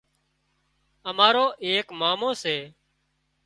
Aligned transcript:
امارو 1.09 1.45
ايڪ 1.65 1.87
مامو 1.99 2.31
سي 2.41 2.57